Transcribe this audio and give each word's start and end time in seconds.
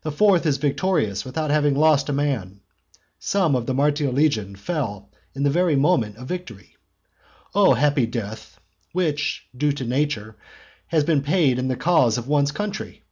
The 0.00 0.10
fourth 0.10 0.46
is 0.46 0.56
victorious 0.56 1.22
without 1.26 1.50
having 1.50 1.74
lost 1.74 2.08
a 2.08 2.14
man; 2.14 2.60
some 3.18 3.54
of 3.54 3.66
the 3.66 3.74
martial 3.74 4.10
legion 4.10 4.56
fell 4.56 5.10
in 5.34 5.42
the 5.42 5.50
very 5.50 5.76
moment 5.76 6.16
of 6.16 6.28
victory. 6.28 6.76
Oh 7.54 7.74
happy 7.74 8.06
death, 8.06 8.58
which, 8.92 9.46
due 9.54 9.72
to 9.72 9.84
nature, 9.84 10.38
has 10.86 11.04
been 11.04 11.20
paid 11.20 11.58
in 11.58 11.68
the 11.68 11.76
cause 11.76 12.16
of 12.16 12.26
one's 12.26 12.52
country! 12.52 13.02